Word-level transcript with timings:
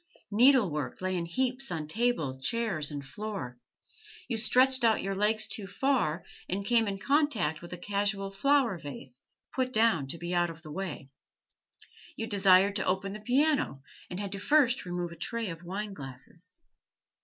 Needlework 0.31 0.99
lay 0.99 1.15
in 1.15 1.27
heaps 1.27 1.69
on 1.69 1.85
table, 1.85 2.39
chairs, 2.39 2.89
and 2.89 3.05
floor; 3.05 3.59
you 4.27 4.35
stretched 4.35 4.83
out 4.83 5.03
your 5.03 5.13
legs 5.13 5.45
too 5.45 5.67
far, 5.67 6.25
and 6.49 6.65
came 6.65 6.87
in 6.87 6.97
contact 6.97 7.61
with 7.61 7.71
a 7.71 7.77
casual 7.77 8.31
flower 8.31 8.79
vase, 8.79 9.23
put 9.53 9.71
down 9.71 10.07
to 10.07 10.17
be 10.17 10.33
out 10.33 10.49
of 10.49 10.63
the 10.63 10.71
way; 10.71 11.11
you 12.15 12.25
desired 12.25 12.75
to 12.77 12.85
open 12.87 13.13
the 13.13 13.19
piano, 13.19 13.83
and 14.09 14.19
had 14.19 14.35
first 14.41 14.79
to 14.79 14.89
remove 14.89 15.11
a 15.11 15.15
tray 15.15 15.51
of 15.51 15.61
wineglasses. 15.63 16.63